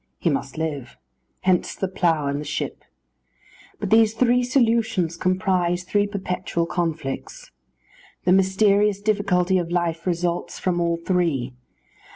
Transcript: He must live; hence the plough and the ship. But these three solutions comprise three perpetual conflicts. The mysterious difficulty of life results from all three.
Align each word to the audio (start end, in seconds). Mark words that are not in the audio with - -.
He 0.17 0.31
must 0.31 0.57
live; 0.57 0.97
hence 1.41 1.75
the 1.75 1.87
plough 1.87 2.25
and 2.25 2.41
the 2.41 2.43
ship. 2.43 2.85
But 3.79 3.91
these 3.91 4.15
three 4.15 4.41
solutions 4.41 5.15
comprise 5.15 5.83
three 5.83 6.07
perpetual 6.07 6.65
conflicts. 6.65 7.51
The 8.25 8.31
mysterious 8.33 8.99
difficulty 8.99 9.59
of 9.59 9.69
life 9.71 10.07
results 10.07 10.57
from 10.57 10.81
all 10.81 10.97
three. 10.97 11.53